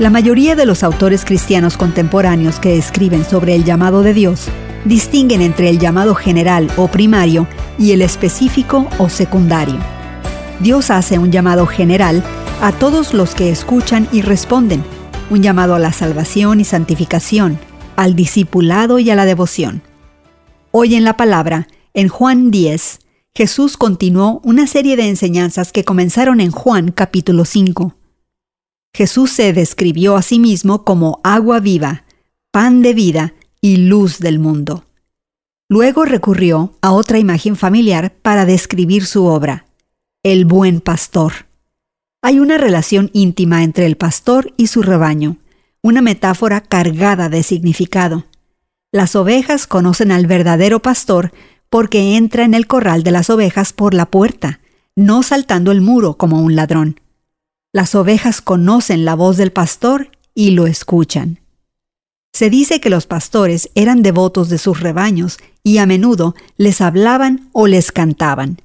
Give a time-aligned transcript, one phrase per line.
[0.00, 4.48] La mayoría de los autores cristianos contemporáneos que escriben sobre el llamado de Dios
[4.86, 7.46] distinguen entre el llamado general o primario
[7.78, 9.76] y el específico o secundario.
[10.58, 12.24] Dios hace un llamado general
[12.62, 14.82] a todos los que escuchan y responden,
[15.28, 17.58] un llamado a la salvación y santificación,
[17.96, 19.82] al discipulado y a la devoción.
[20.70, 23.00] Hoy en la palabra, en Juan 10,
[23.34, 27.99] Jesús continuó una serie de enseñanzas que comenzaron en Juan capítulo 5.
[28.94, 32.04] Jesús se describió a sí mismo como agua viva,
[32.50, 34.84] pan de vida y luz del mundo.
[35.68, 39.66] Luego recurrió a otra imagen familiar para describir su obra,
[40.24, 41.46] el buen pastor.
[42.22, 45.36] Hay una relación íntima entre el pastor y su rebaño,
[45.82, 48.26] una metáfora cargada de significado.
[48.92, 51.32] Las ovejas conocen al verdadero pastor
[51.70, 54.58] porque entra en el corral de las ovejas por la puerta,
[54.96, 57.00] no saltando el muro como un ladrón.
[57.72, 61.38] Las ovejas conocen la voz del pastor y lo escuchan.
[62.32, 67.48] Se dice que los pastores eran devotos de sus rebaños y a menudo les hablaban
[67.52, 68.60] o les cantaban.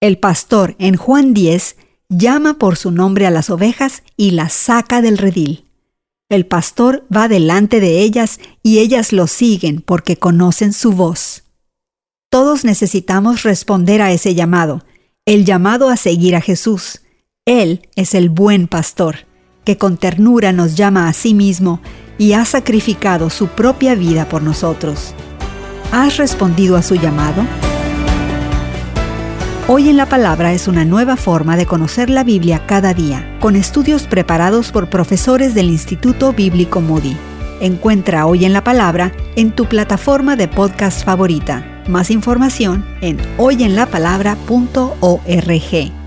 [0.00, 1.76] El pastor en Juan 10
[2.08, 5.66] llama por su nombre a las ovejas y las saca del redil.
[6.30, 11.44] El pastor va delante de ellas y ellas lo siguen porque conocen su voz.
[12.30, 14.84] Todos necesitamos responder a ese llamado,
[15.26, 17.02] el llamado a seguir a Jesús,
[17.50, 19.26] él es el buen pastor,
[19.64, 21.80] que con ternura nos llama a sí mismo
[22.16, 25.14] y ha sacrificado su propia vida por nosotros.
[25.90, 27.42] ¿Has respondido a su llamado?
[29.66, 33.56] Hoy en la Palabra es una nueva forma de conocer la Biblia cada día, con
[33.56, 37.16] estudios preparados por profesores del Instituto Bíblico Moody.
[37.60, 41.82] Encuentra Hoy en la Palabra en tu plataforma de podcast favorita.
[41.88, 45.99] Más información en hoyenlapalabra.org.